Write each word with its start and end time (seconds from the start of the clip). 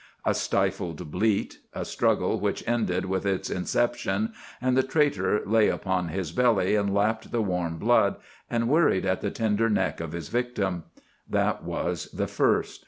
A 0.25 0.33
stifled 0.33 1.11
bleat; 1.11 1.59
a 1.73 1.85
struggle 1.85 2.39
which 2.39 2.67
ended 2.67 3.05
with 3.05 3.23
its 3.23 3.51
inception, 3.51 4.33
and 4.59 4.75
the 4.75 4.81
traitor 4.81 5.43
lay 5.45 5.69
upon 5.69 6.07
his 6.07 6.31
belly 6.31 6.75
and 6.75 6.91
lapped 6.91 7.31
the 7.31 7.43
warm 7.43 7.77
blood 7.77 8.15
and 8.49 8.67
worried 8.67 9.05
at 9.05 9.21
the 9.21 9.29
tender 9.29 9.69
neck 9.69 9.99
of 9.99 10.13
his 10.13 10.29
victim. 10.29 10.85
That 11.29 11.63
was 11.63 12.07
the 12.11 12.25
first. 12.25 12.79